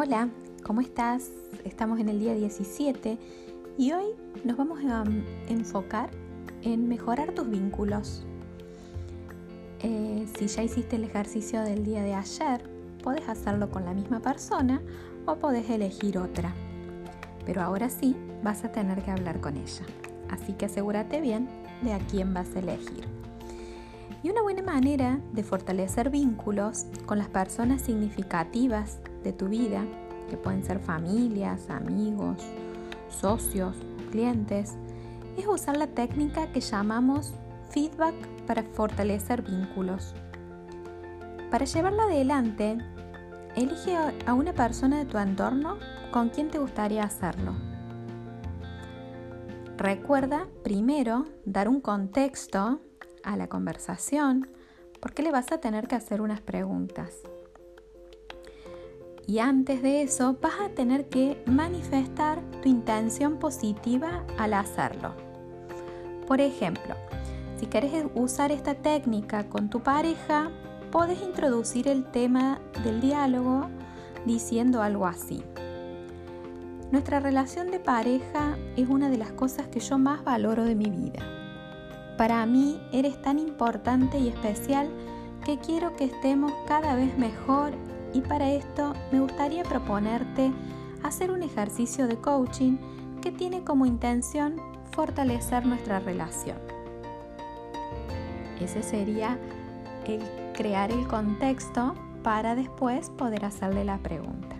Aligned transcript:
Hola, 0.00 0.28
¿cómo 0.62 0.80
estás? 0.80 1.28
Estamos 1.64 1.98
en 1.98 2.08
el 2.08 2.20
día 2.20 2.32
17 2.32 3.18
y 3.76 3.90
hoy 3.90 4.14
nos 4.44 4.56
vamos 4.56 4.78
a 4.84 5.02
enfocar 5.48 6.08
en 6.62 6.88
mejorar 6.88 7.32
tus 7.32 7.50
vínculos. 7.50 8.24
Eh, 9.80 10.24
si 10.38 10.46
ya 10.46 10.62
hiciste 10.62 10.94
el 10.94 11.02
ejercicio 11.02 11.62
del 11.62 11.84
día 11.84 12.04
de 12.04 12.14
ayer, 12.14 12.62
puedes 13.02 13.28
hacerlo 13.28 13.72
con 13.72 13.84
la 13.84 13.92
misma 13.92 14.20
persona 14.20 14.80
o 15.26 15.34
podés 15.34 15.68
elegir 15.68 16.16
otra. 16.16 16.54
Pero 17.44 17.62
ahora 17.62 17.90
sí 17.90 18.14
vas 18.44 18.62
a 18.62 18.70
tener 18.70 19.02
que 19.02 19.10
hablar 19.10 19.40
con 19.40 19.56
ella. 19.56 19.84
Así 20.30 20.52
que 20.52 20.66
asegúrate 20.66 21.20
bien 21.20 21.48
de 21.82 21.94
a 21.94 21.98
quién 21.98 22.32
vas 22.32 22.54
a 22.54 22.60
elegir. 22.60 23.04
Y 24.22 24.30
una 24.30 24.42
buena 24.42 24.62
manera 24.62 25.18
de 25.32 25.42
fortalecer 25.42 26.08
vínculos 26.08 26.86
con 27.04 27.18
las 27.18 27.28
personas 27.28 27.82
significativas 27.82 29.00
de 29.28 29.34
tu 29.34 29.48
vida, 29.48 29.84
que 30.30 30.38
pueden 30.38 30.64
ser 30.64 30.78
familias, 30.78 31.68
amigos, 31.68 32.38
socios, 33.10 33.76
clientes, 34.10 34.74
es 35.36 35.46
usar 35.46 35.76
la 35.76 35.86
técnica 35.86 36.50
que 36.50 36.60
llamamos 36.60 37.34
feedback 37.70 38.14
para 38.46 38.62
fortalecer 38.62 39.42
vínculos. 39.42 40.14
Para 41.50 41.66
llevarla 41.66 42.04
adelante, 42.04 42.78
elige 43.54 43.96
a 44.26 44.32
una 44.32 44.54
persona 44.54 44.98
de 44.98 45.04
tu 45.04 45.18
entorno 45.18 45.76
con 46.10 46.30
quien 46.30 46.48
te 46.48 46.58
gustaría 46.58 47.04
hacerlo. 47.04 47.54
Recuerda 49.76 50.46
primero 50.64 51.26
dar 51.44 51.68
un 51.68 51.80
contexto 51.80 52.80
a 53.22 53.36
la 53.36 53.46
conversación 53.48 54.48
porque 55.00 55.22
le 55.22 55.30
vas 55.30 55.52
a 55.52 55.58
tener 55.58 55.86
que 55.86 55.96
hacer 55.96 56.20
unas 56.22 56.40
preguntas. 56.40 57.12
Y 59.28 59.40
antes 59.40 59.82
de 59.82 60.00
eso 60.00 60.38
vas 60.40 60.58
a 60.58 60.70
tener 60.70 61.10
que 61.10 61.42
manifestar 61.44 62.40
tu 62.62 62.70
intención 62.70 63.36
positiva 63.36 64.24
al 64.38 64.54
hacerlo. 64.54 65.12
Por 66.26 66.40
ejemplo, 66.40 66.94
si 67.60 67.66
quieres 67.66 67.92
usar 68.14 68.52
esta 68.52 68.74
técnica 68.74 69.46
con 69.50 69.68
tu 69.68 69.82
pareja, 69.82 70.50
puedes 70.90 71.20
introducir 71.20 71.88
el 71.88 72.10
tema 72.10 72.58
del 72.82 73.02
diálogo 73.02 73.68
diciendo 74.24 74.80
algo 74.80 75.06
así. 75.06 75.44
Nuestra 76.90 77.20
relación 77.20 77.70
de 77.70 77.80
pareja 77.80 78.56
es 78.76 78.88
una 78.88 79.10
de 79.10 79.18
las 79.18 79.32
cosas 79.32 79.68
que 79.68 79.80
yo 79.80 79.98
más 79.98 80.24
valoro 80.24 80.64
de 80.64 80.74
mi 80.74 80.88
vida. 80.88 81.20
Para 82.16 82.46
mí 82.46 82.80
eres 82.92 83.20
tan 83.20 83.38
importante 83.38 84.18
y 84.18 84.28
especial 84.28 84.88
que 85.44 85.58
quiero 85.58 85.94
que 85.96 86.04
estemos 86.04 86.50
cada 86.66 86.94
vez 86.94 87.18
mejor 87.18 87.74
y 88.12 88.20
para 88.22 88.50
esto 88.52 88.94
me 89.12 89.20
gustaría 89.20 89.64
proponerte 89.64 90.52
hacer 91.02 91.30
un 91.30 91.42
ejercicio 91.42 92.06
de 92.06 92.16
coaching 92.16 92.76
que 93.20 93.32
tiene 93.32 93.64
como 93.64 93.86
intención 93.86 94.56
fortalecer 94.92 95.66
nuestra 95.66 96.00
relación. 96.00 96.58
Ese 98.60 98.82
sería 98.82 99.38
el 100.06 100.20
crear 100.54 100.90
el 100.90 101.06
contexto 101.06 101.94
para 102.22 102.54
después 102.54 103.10
poder 103.10 103.44
hacerle 103.44 103.84
la 103.84 103.98
pregunta. 103.98 104.56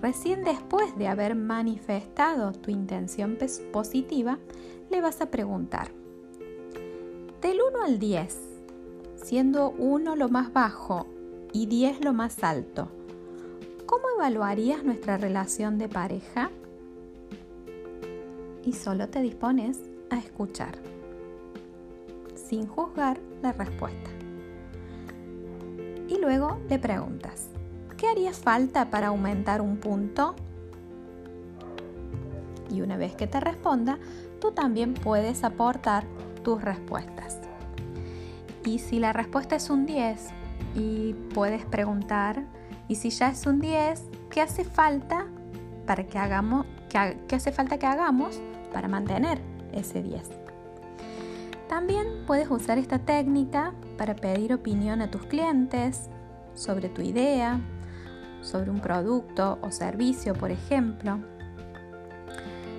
Recién 0.00 0.44
después 0.44 0.96
de 0.96 1.08
haber 1.08 1.34
manifestado 1.34 2.52
tu 2.52 2.70
intención 2.70 3.36
positiva, 3.72 4.38
le 4.90 5.00
vas 5.00 5.20
a 5.20 5.30
preguntar, 5.30 5.90
del 7.42 7.58
1 7.60 7.84
al 7.84 7.98
10, 7.98 8.38
siendo 9.16 9.70
1 9.70 10.14
lo 10.14 10.28
más 10.28 10.52
bajo 10.52 11.06
y 11.52 11.66
10 11.66 12.04
lo 12.04 12.12
más 12.12 12.42
alto. 12.42 12.88
¿Cómo 13.86 14.04
evaluarías 14.16 14.84
nuestra 14.84 15.16
relación 15.16 15.78
de 15.78 15.88
pareja? 15.88 16.50
Y 18.64 18.72
solo 18.72 19.08
te 19.08 19.22
dispones 19.22 19.80
a 20.10 20.18
escuchar, 20.18 20.74
sin 22.34 22.66
juzgar 22.66 23.18
la 23.42 23.52
respuesta. 23.52 24.10
Y 26.08 26.18
luego 26.18 26.58
le 26.68 26.78
preguntas, 26.78 27.48
¿qué 27.96 28.08
haría 28.08 28.32
falta 28.32 28.90
para 28.90 29.08
aumentar 29.08 29.60
un 29.62 29.78
punto? 29.78 30.34
Y 32.70 32.82
una 32.82 32.96
vez 32.96 33.14
que 33.14 33.26
te 33.26 33.40
responda, 33.40 33.98
tú 34.40 34.52
también 34.52 34.94
puedes 34.94 35.44
aportar 35.44 36.04
tus 36.42 36.60
respuestas. 36.62 37.38
Y 38.64 38.80
si 38.80 38.98
la 38.98 39.14
respuesta 39.14 39.56
es 39.56 39.70
un 39.70 39.86
10 39.86 40.28
y 40.74 41.14
puedes 41.34 41.64
preguntar, 41.64 42.44
y 42.88 42.96
si 42.96 43.10
ya 43.10 43.30
es 43.30 43.46
un 43.46 43.60
10, 43.60 44.02
¿qué 44.30 44.40
hace 44.40 44.64
falta 44.64 45.26
para 45.86 46.04
que 46.04 46.18
hagamos, 46.18 46.66
qué, 46.88 47.36
hace 47.36 47.52
falta 47.52 47.78
que 47.78 47.86
hagamos 47.86 48.40
para 48.72 48.88
mantener 48.88 49.38
ese 49.72 50.02
10? 50.02 50.22
También 51.68 52.06
puedes 52.26 52.50
usar 52.50 52.78
esta 52.78 52.98
técnica 52.98 53.74
para 53.98 54.16
pedir 54.16 54.54
opinión 54.54 55.02
a 55.02 55.10
tus 55.10 55.22
clientes 55.24 56.08
sobre 56.54 56.88
tu 56.88 57.02
idea, 57.02 57.60
sobre 58.40 58.70
un 58.70 58.80
producto 58.80 59.58
o 59.60 59.70
servicio, 59.70 60.32
por 60.34 60.50
ejemplo. 60.50 61.18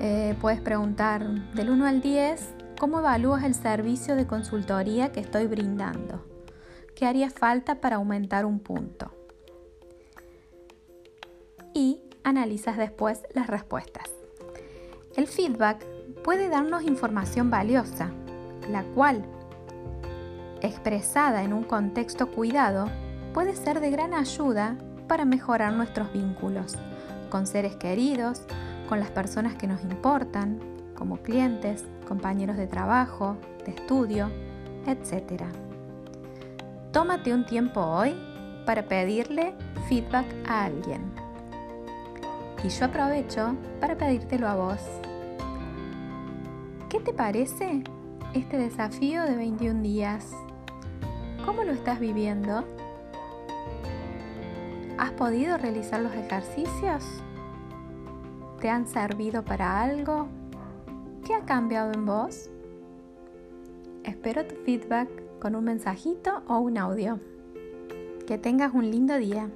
Eh, 0.00 0.34
puedes 0.40 0.60
preguntar 0.60 1.24
del 1.54 1.70
1 1.70 1.86
al 1.86 2.00
10, 2.00 2.54
¿cómo 2.80 2.98
evalúas 2.98 3.44
el 3.44 3.54
servicio 3.54 4.16
de 4.16 4.26
consultoría 4.26 5.12
que 5.12 5.20
estoy 5.20 5.46
brindando? 5.46 6.24
¿Qué 6.94 7.06
haría 7.06 7.30
falta 7.30 7.80
para 7.80 7.96
aumentar 7.96 8.44
un 8.44 8.60
punto? 8.60 9.10
Y 11.74 12.00
analizas 12.22 12.76
después 12.76 13.22
las 13.34 13.46
respuestas. 13.46 14.10
El 15.16 15.26
feedback 15.26 15.84
puede 16.22 16.48
darnos 16.48 16.84
información 16.84 17.50
valiosa, 17.50 18.10
la 18.70 18.84
cual, 18.84 19.24
expresada 20.60 21.42
en 21.42 21.52
un 21.52 21.64
contexto 21.64 22.30
cuidado, 22.30 22.88
puede 23.34 23.56
ser 23.56 23.80
de 23.80 23.90
gran 23.90 24.14
ayuda 24.14 24.76
para 25.08 25.24
mejorar 25.24 25.72
nuestros 25.72 26.12
vínculos 26.12 26.76
con 27.30 27.46
seres 27.46 27.76
queridos, 27.76 28.42
con 28.88 29.00
las 29.00 29.10
personas 29.10 29.54
que 29.54 29.66
nos 29.66 29.82
importan, 29.82 30.60
como 30.94 31.16
clientes, 31.22 31.84
compañeros 32.06 32.58
de 32.58 32.66
trabajo, 32.66 33.38
de 33.64 33.72
estudio, 33.72 34.30
etc. 34.86 35.44
Tómate 36.92 37.32
un 37.32 37.46
tiempo 37.46 37.80
hoy 37.80 38.14
para 38.66 38.82
pedirle 38.82 39.54
feedback 39.88 40.26
a 40.46 40.64
alguien. 40.64 41.00
Y 42.62 42.68
yo 42.68 42.84
aprovecho 42.84 43.56
para 43.80 43.96
pedírtelo 43.96 44.46
a 44.46 44.56
vos. 44.56 44.80
¿Qué 46.90 47.00
te 47.00 47.14
parece 47.14 47.82
este 48.34 48.58
desafío 48.58 49.22
de 49.22 49.36
21 49.36 49.80
días? 49.80 50.32
¿Cómo 51.46 51.64
lo 51.64 51.72
estás 51.72 51.98
viviendo? 51.98 52.62
¿Has 54.98 55.12
podido 55.12 55.56
realizar 55.56 55.98
los 55.98 56.12
ejercicios? 56.12 57.04
¿Te 58.60 58.68
han 58.68 58.86
servido 58.86 59.42
para 59.42 59.80
algo? 59.80 60.28
¿Qué 61.24 61.34
ha 61.34 61.46
cambiado 61.46 61.90
en 61.94 62.04
vos? 62.04 62.50
Espero 64.04 64.44
tu 64.44 64.56
feedback 64.56 65.21
con 65.42 65.56
un 65.56 65.64
mensajito 65.64 66.44
o 66.46 66.60
un 66.60 66.78
audio. 66.78 67.18
Que 68.28 68.38
tengas 68.38 68.72
un 68.74 68.92
lindo 68.92 69.16
día. 69.16 69.50